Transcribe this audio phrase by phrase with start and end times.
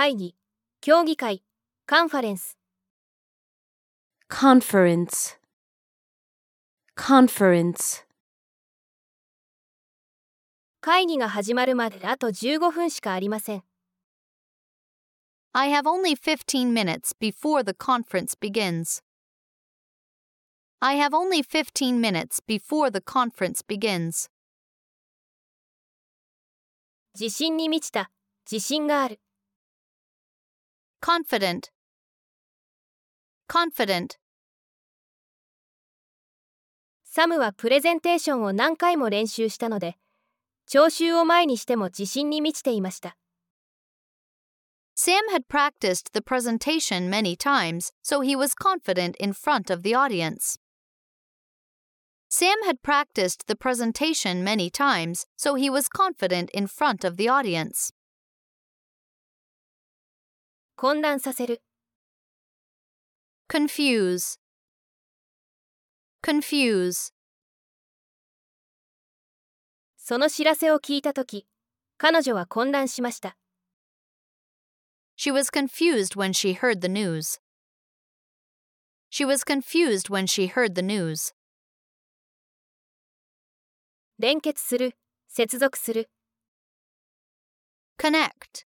[0.00, 0.36] 会議、
[0.80, 1.42] 協議会、
[1.84, 2.56] カンファレンス。
[4.30, 5.36] conference,
[6.96, 8.04] conference,
[10.80, 13.64] 会議が始まるまであと15分しかありません。
[15.52, 19.02] I have only 15 minutes before the conference begins.
[20.78, 24.30] I have only 15 minutes before the conference begins.
[27.18, 28.12] 自信に満ちた、
[28.48, 29.18] 自信がある。
[31.01, 31.71] Confident.
[33.47, 34.17] Confident.
[37.03, 39.97] サムはプレゼンテーションを何回も練習したので、
[40.65, 43.17] 聴衆を前にしても自信に満ちていました。
[44.95, 49.95] Sam had practiced the presentation many times, so he was confident in front of the
[49.95, 50.57] audience.
[52.29, 57.27] Sam had practiced the presentation many times, so he was confident in front of the
[57.27, 57.91] audience.
[60.80, 61.60] 混乱させる。
[63.48, 64.38] Confuse.
[66.22, 67.12] Confuse.
[69.96, 71.48] その知らせを聞いたとき、
[71.96, 73.36] 彼女は混乱しました。
[75.18, 77.40] She was confused when she heard the news.
[79.10, 81.34] She was confused when she heard the news.
[84.20, 84.94] 連結する、
[85.26, 86.08] 接続する。
[87.98, 88.67] Connect.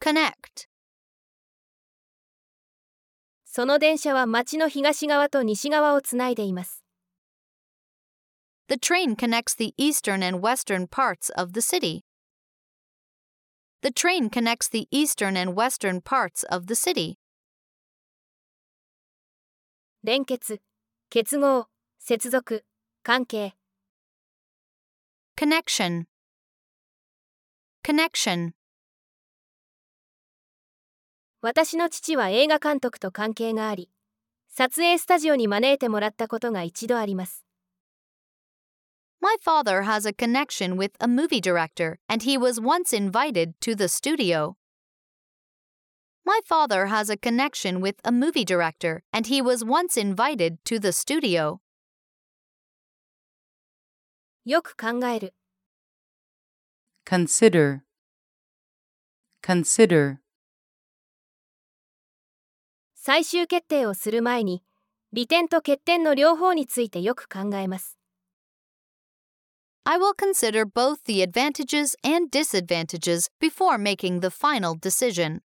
[0.00, 0.66] Connect.
[3.44, 6.82] その電車は街の東側と西側をつないでいます。
[8.68, 12.02] The train connects the eastern and western parts of the city.
[13.82, 17.18] The train connects the eastern and western parts of the city.
[20.02, 20.62] 連結、
[21.10, 21.66] 結合、
[21.98, 22.64] 接続、
[23.02, 23.54] 関係。
[25.36, 26.06] Connection.
[27.82, 28.59] Connection.
[31.42, 33.88] 私の父は映画監督と関係があり、
[34.48, 37.46] 撮影スタジオに招いてもらったことが一度あります。
[39.22, 43.84] My father has a connection with a movie director, and he was once invited to the
[43.84, 44.56] studio.
[46.24, 50.78] My father has a connection with a movie director, and he was once invited to
[50.78, 51.60] the studio.
[54.44, 55.34] よく考える。
[57.10, 57.80] consider,
[59.42, 60.19] consider,
[63.02, 64.62] 最終決定をする前に、
[65.14, 67.96] 利点と欠点の両方についてよく考えます。
[69.84, 75.40] I will consider both the advantages and disadvantages before making the final decision.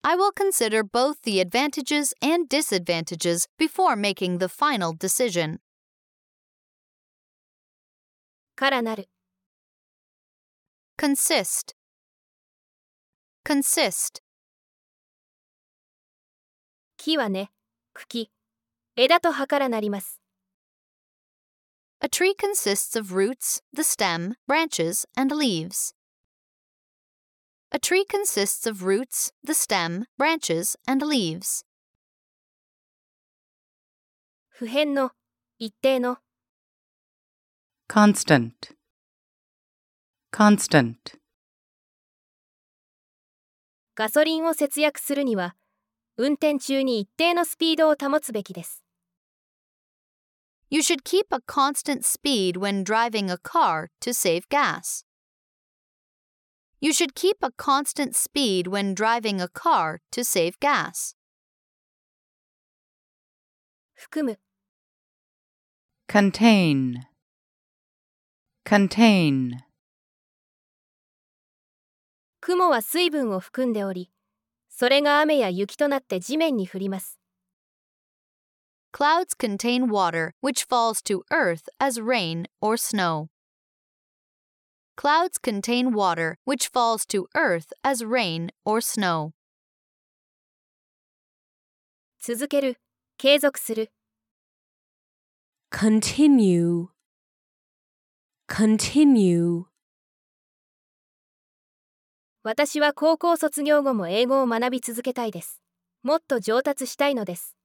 [0.00, 5.58] I will consider both the advantages and disadvantages before making the final decision.
[8.56, 9.10] からなる。
[10.98, 11.76] Consist.
[13.44, 14.24] Consist.
[17.04, 17.50] 木は根、
[17.92, 18.30] 茎、
[18.96, 20.22] 枝と葉からなります。
[22.00, 25.94] A tree consists of roots, the stem, branches, and leaves.
[27.72, 31.66] A tree consists of roots, the stem, branches, and leaves.
[34.48, 35.10] 普遍の、
[35.58, 36.16] 一定の、
[37.86, 38.50] constant,
[40.32, 40.94] constant,
[43.94, 45.54] ガソリンを節約するには、
[46.16, 48.84] 運転中に一定のスピードを保つべきです。
[50.70, 55.04] You should keep a constant speed when driving a car to save gas.
[56.80, 61.16] You should keep a constant speed when driving a car to save gas.
[63.96, 64.38] 含む、
[66.06, 66.94] contain,
[68.64, 69.64] contain,
[72.40, 74.13] 雲は水分を含んでおり、
[74.76, 77.20] それが雨や雪となって地面に降ります。
[78.92, 83.28] Clouds contain water which falls to earth as rain or snow.
[84.96, 89.30] Clouds contain water which falls to earth as rain or snow.
[92.20, 92.80] 続ける、
[93.16, 93.92] 継続する、
[95.70, 96.88] continue,
[98.48, 99.66] continue,
[102.46, 105.62] 私は高校卒業後も英語を学び続けたいです。
[106.02, 107.56] もっと上達したいのです。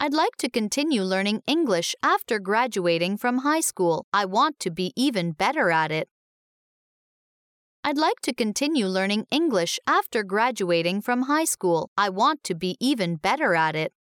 [0.00, 4.06] I'd like to continue learning English after graduating from high school.
[4.10, 6.08] I want to be even better at it.
[7.84, 11.90] I'd like to continue learning English after graduating from high school.
[11.96, 13.92] I want to be even better at it.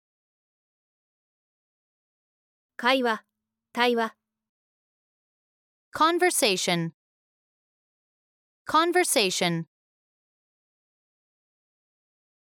[2.75, 3.23] 会話、
[3.71, 4.15] 対話、
[5.93, 6.94] Conversation.
[8.67, 9.65] Conversation.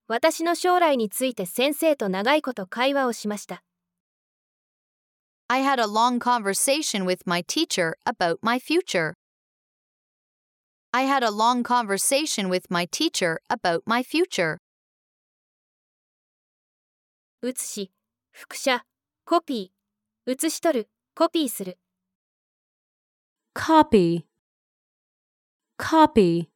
[0.09, 3.63] 私の将来について先生と長いこと会話をしました。
[5.47, 9.15] I had a long conversation with my teacher about my future.
[10.91, 14.59] I had a long conversation with my teacher about my future.
[17.43, 17.93] 写し、
[18.33, 18.85] 複写、
[19.25, 21.79] コピー、写し取る、コピーする。
[23.55, 24.28] copy,
[25.79, 26.49] copy,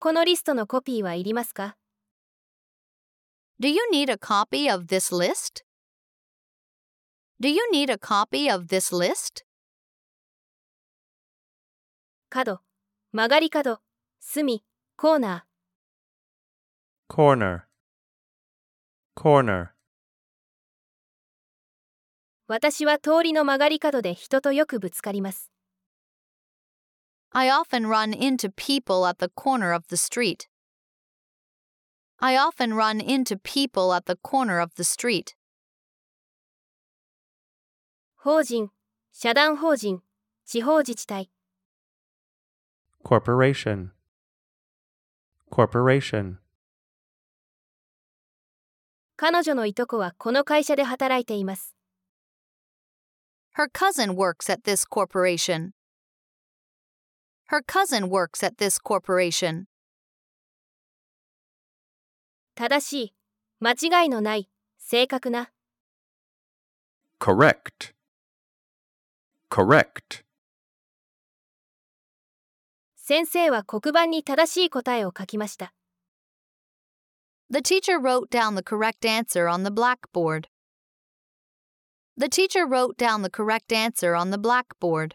[0.00, 1.76] このリストのコピーはいりますか
[3.60, 5.64] Do you need a copy of this list?
[7.40, 9.44] Do you need a copy of this list?
[12.28, 12.58] 角、
[13.12, 13.78] 曲がり角、
[14.18, 14.64] 隅、
[14.96, 17.14] コーナー。
[17.14, 17.62] corner,
[19.16, 19.68] corner.
[22.48, 25.52] 私は通りの曲がり角で人とよくぶつかります。
[27.35, 30.47] I often run into people at the corner of the street.
[32.19, 35.35] I often run into people at the corner of the street.
[38.15, 38.69] 法人、
[39.11, 40.03] 社団法人、
[40.45, 41.31] 地方自治体。
[43.03, 43.91] corporation,
[45.49, 46.37] corporation.
[49.17, 51.75] 彼女のいとこはこの会社で働いています。
[53.57, 55.71] Her cousin works at this corporation.
[57.48, 59.66] Her cousin works at this corporation.
[62.56, 63.14] 正しい、
[63.60, 64.48] 間違いのない、
[64.78, 65.50] 正確な。
[67.20, 67.94] correct,
[69.50, 70.24] correct,
[72.96, 75.72] 先生は黒板に正しい答えを書きました。
[77.50, 80.48] The teacher wrote down the correct answer on the blackboard.
[82.18, 85.14] The teacher wrote down the correct answer on the blackboard.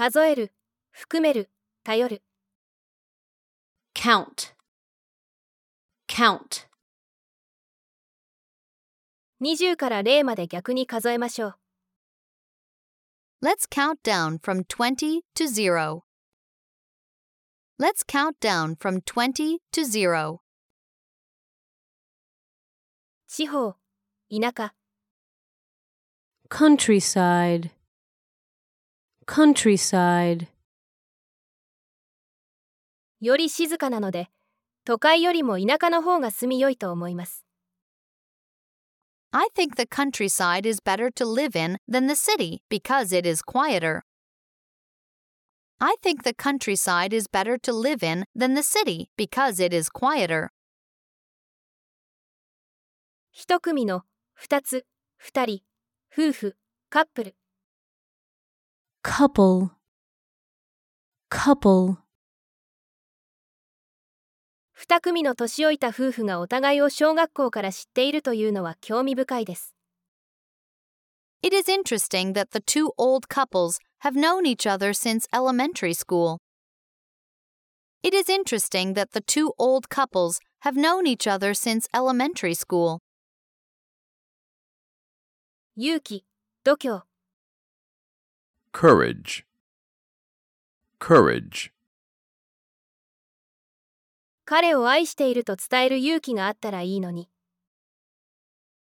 [0.00, 0.52] 数える、
[0.92, 1.50] 含める、
[1.82, 2.22] 頼る。
[3.96, 4.54] count,
[6.06, 6.68] count,
[9.42, 11.56] 20から0まで逆に数えましょう。
[13.42, 16.04] Let's count down from 20 to 0.
[17.80, 20.42] Let's count down from 20 to 0.
[23.26, 23.74] 地方、
[24.30, 24.74] 田舎、
[26.48, 27.72] countryside,
[29.28, 30.46] countryside,
[33.20, 34.30] より静かなので、
[34.86, 37.44] 都会よりも田舎の方が住みよいと思います。
[39.30, 44.00] I think the countryside is better to live in than the city because it is quieter.
[45.78, 49.90] I think the countryside is better to live in than the city because it is
[49.90, 50.48] quieter.
[53.30, 54.86] 一組の、二つ、
[55.18, 55.60] 二人、
[56.10, 56.56] 夫婦、
[56.88, 57.34] カップル。
[59.02, 59.70] Couple,
[61.30, 61.98] couple,
[64.74, 69.74] 二組の年老いた夫婦がお互いを小学校から知っているというのは興味深いです。
[71.42, 76.38] It is interesting that the two old couples have known each other since elementary school.
[78.02, 82.98] It is interesting that the two old couples have known each other since elementary school.
[85.76, 86.24] 勇気、
[86.62, 87.07] 度胸、
[88.71, 89.45] courage,
[90.99, 91.71] courage,
[94.45, 97.29] 彼を愛していると伝える勇気があったらいいのに。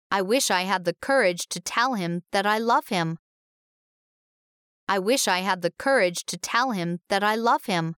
[0.10, 3.18] I wish I had the courage to tell him that I love him.
[4.88, 7.96] I wish I had the courage to tell him that I love him.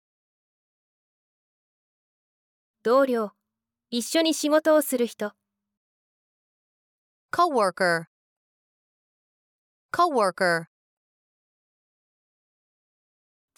[2.83, 3.33] 同僚、
[3.91, 5.33] 一緒に仕事をする人、
[7.35, 8.07] Coworker.
[9.91, 10.67] Coworker.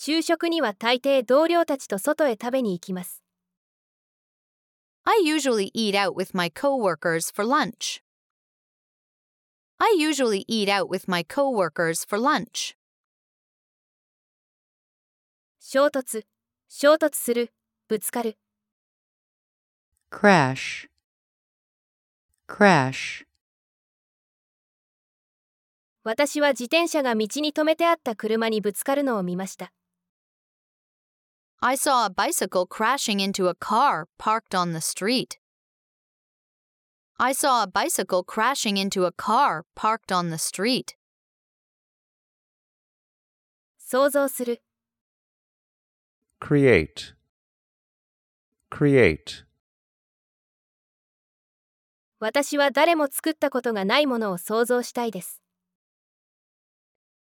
[0.04, 3.22] 昼食には大抵同僚たちと外へ食べに行きます。
[5.04, 8.02] I usually eat out with my coworkers for lunch.
[9.78, 12.76] I usually eat out with my coworkers for lunch.
[15.60, 16.24] 衝突、
[16.68, 17.54] 衝突する、
[17.88, 18.40] ぶつかる。
[20.10, 20.90] crash,
[22.48, 23.28] crash,
[26.04, 29.72] 私は自転車が道に止めてあった車にぶつかるのを見ました。
[31.63, 35.39] I saw a bicycle crashing into a car parked on the street.
[37.19, 40.95] I saw a bicycle crashing into a car parked on the street.
[43.79, 44.63] 想像する、
[46.41, 47.15] create,
[48.71, 49.47] create,
[52.19, 55.43] 私は誰も作ったことがないものを想像したいです。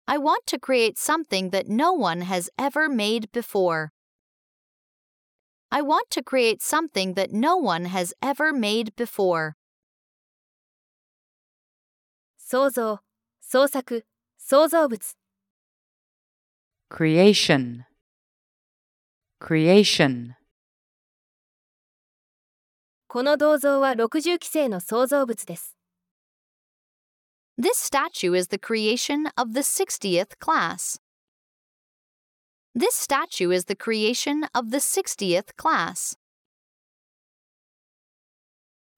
[0.06, 3.90] I want to create something that no one has ever made before.
[5.70, 9.56] I want to create something that no one has ever made before.
[12.38, 13.00] 創造、
[13.42, 14.04] 創作、
[14.38, 15.16] 創造物。
[16.88, 17.84] creation,
[19.40, 20.34] creation,
[23.08, 25.76] この銅像は60期生の創造物です。
[27.58, 31.00] This statue is the creation of the 60th class.
[32.74, 36.16] This statue is the creation of the 60th class.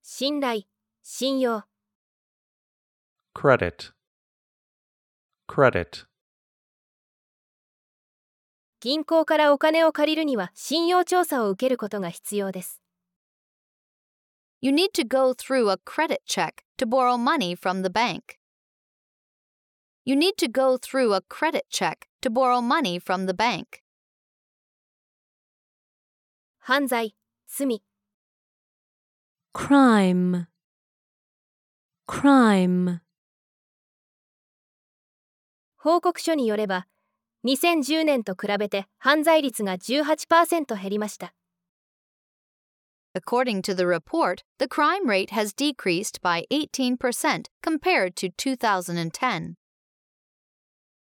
[0.02, 0.66] 信頼、
[1.02, 1.62] 信用。
[3.34, 3.92] credit,
[5.46, 6.06] credit,
[8.80, 12.80] 銀行からお金を借りるには信用調査を受けることが必要です。
[14.60, 18.38] You need to go through a credit check to borrow money from the bank.
[20.04, 23.82] You need to go through a credit check to borrow money from the bank.
[26.58, 27.14] 犯罪、
[27.46, 27.82] 罪。
[29.52, 30.46] crime,
[32.06, 33.00] crime,
[35.76, 36.86] 報告書によれば、
[37.44, 41.34] 2010年と比べて犯罪率が18%減りました。
[43.14, 49.56] According to the report, the crime rate has decreased by 18% compared to 2010.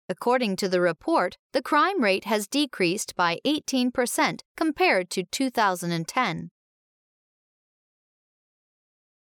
[0.09, 6.49] According to the report, the crime rate has decreased by 18% compared to 2010.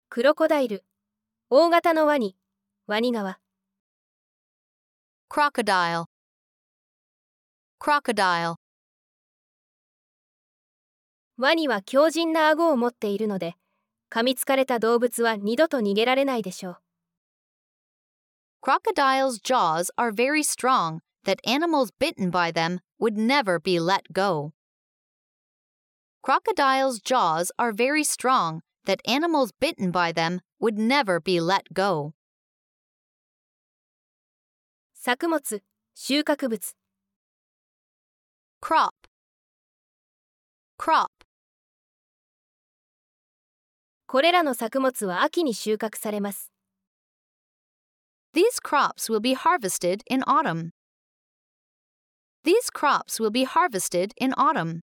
[0.08, 0.85] クロコダイル。
[1.50, 2.37] 大型のワニ。
[2.87, 3.40] ワニ川。
[5.28, 6.06] Crocodile.
[7.80, 8.54] Crocodile.
[11.37, 13.56] ワニは強靭な顎を持っているので、
[14.11, 16.78] 噛みつかれた動物は二度と逃げられないでしょう。
[18.62, 24.53] Crocodiles' jaws are very strong that animals bitten by them would never be let go.
[26.22, 32.13] Crocodiles' jaws are very strong that animals bitten by them would never be let go.
[34.94, 35.62] 作物、
[35.96, 36.75] 収穫物。
[38.62, 38.94] Crop.
[40.77, 41.10] Crop.
[44.08, 46.53] これらの作物は秋に収穫されます。
[48.35, 50.73] These crops will be harvested in autumn.
[52.44, 54.80] These crops will be harvested in autumn.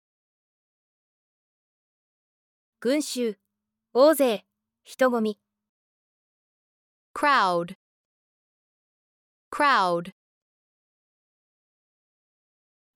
[2.80, 3.36] 群衆、
[3.92, 4.44] 大勢、
[4.84, 5.38] 人混み。
[7.14, 7.76] Crowd.
[9.50, 10.12] Crowd.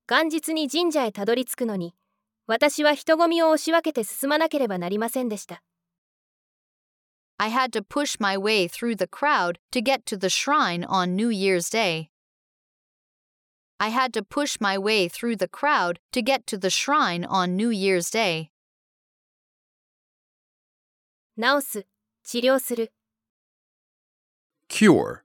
[0.08, 1.94] 元日に神社へたどり着くのに、
[2.46, 5.62] 私は人混みを押し分けて進まなければなりませんでした。
[7.39, 11.29] I had to push my way through the crowd to get to the shrine on New
[11.29, 12.12] Year's Day.
[13.79, 17.55] I had to push my way through the crowd to get to the shrine on
[17.55, 18.51] New Year's Day.
[21.36, 21.88] 治す、
[22.24, 22.93] 治療する。
[24.69, 25.21] cure,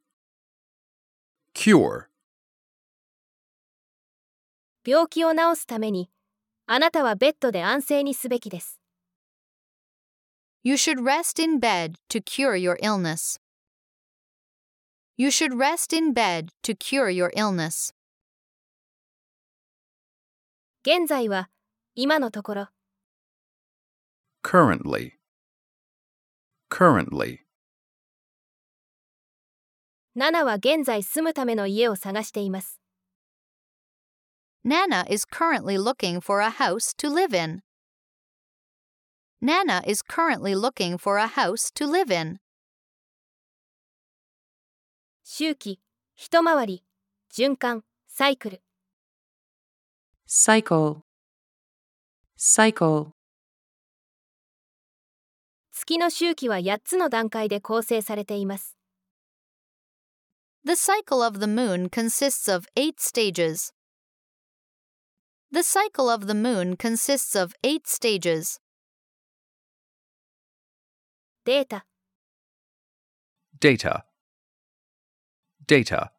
[1.54, 2.06] cure,
[4.86, 6.08] 病気を治すために、
[6.66, 8.79] あなたはベッドで安静にすべきです。
[10.62, 13.38] You should rest in bed to cure your illness.
[15.16, 17.92] You should rest in bed to cure your illness.
[20.82, 21.48] 現在は、
[21.94, 22.68] 今のところ、
[24.42, 25.12] currently,
[26.70, 27.38] currently,
[30.14, 32.80] ナナは現在住むための家を探しています。
[34.64, 37.62] Nana is currently looking for a house to live in.
[39.40, 42.38] Nana is currently looking for a house to live in.
[45.22, 45.80] 周期、
[46.14, 46.84] 一回り、
[47.32, 48.62] 循環、サイクル。
[50.26, 51.02] cycle,
[52.38, 53.12] cycle,
[55.72, 58.76] 月の周期は8つの段階で構成されています。
[60.64, 63.72] The cycle of the moon consists of eight stages.
[65.52, 68.59] The cycle of the moon consists of eight stages.
[71.43, 71.87] データ、
[73.59, 74.03] data,
[75.67, 76.11] data,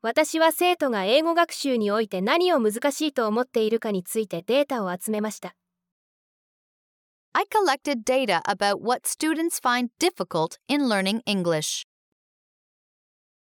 [0.00, 5.54] 私は生徒が英語学習において何を難しいと思っているかについてデータを集めました。
[7.34, 11.86] I collected data about what students find difficult in learning English.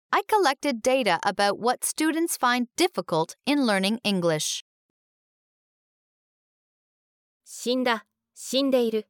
[0.10, 4.63] I collected data about what students find difficult in learning English.
[7.43, 9.08] 死んだ、死んでいる。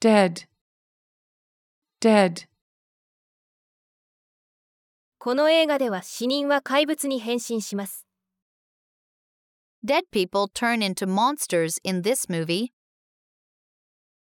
[0.00, 0.46] dead,
[2.00, 2.46] dead,
[5.18, 8.04] この映画では死人は怪物に変身します。
[9.82, 12.72] Dead people turn into monsters in this movie.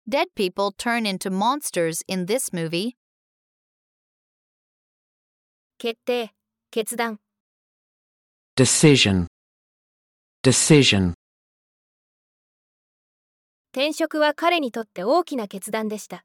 [0.09, 2.93] Dead people turn into monsters in this movie.
[5.79, 6.33] 決定、
[6.71, 7.19] 決断、
[8.57, 9.27] decision,
[10.43, 11.15] decision,
[13.75, 16.25] 転職は彼にとって大きな決断でした。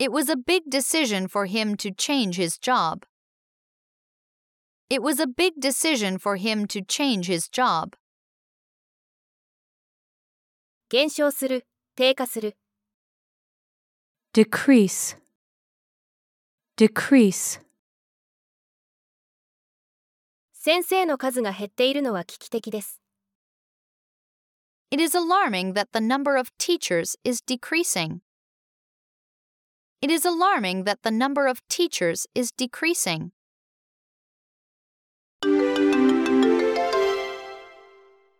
[0.00, 3.06] It was a big decision for him to change his job.
[4.90, 7.90] It was a big decision for him to change his job.
[10.88, 11.64] 減少する、
[11.94, 12.56] 低下する、
[14.34, 15.16] decrease,
[16.76, 17.62] decrease,
[20.54, 23.01] 先生の数が減っているのは危機的です。
[24.92, 28.20] It is alarming that the number of teachers is decreasing.
[30.02, 33.32] It is alarming that the number of teachers is decreasing.